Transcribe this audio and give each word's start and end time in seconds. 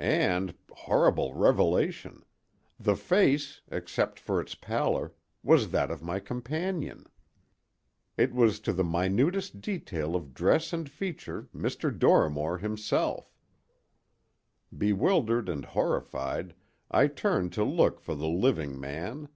And—horrible 0.00 1.32
revelation!—the 1.34 2.96
face, 2.96 3.60
except 3.70 4.18
for 4.18 4.40
its 4.40 4.56
pallor, 4.56 5.12
was 5.44 5.70
that 5.70 5.92
of 5.92 6.02
my 6.02 6.18
companion! 6.18 7.06
It 8.16 8.34
was 8.34 8.58
to 8.66 8.72
the 8.72 8.82
minutest 8.82 9.60
detail 9.60 10.16
of 10.16 10.34
dress 10.34 10.72
and 10.72 10.90
feature 10.90 11.48
Dr. 11.56 11.92
Dorrimore 11.92 12.58
himself. 12.58 13.32
Bewildered 14.76 15.48
and 15.48 15.64
horrified, 15.64 16.56
I 16.90 17.06
turned 17.06 17.52
to 17.52 17.62
look 17.62 18.00
for 18.00 18.16
the 18.16 18.26
living 18.28 18.80
man. 18.80 19.28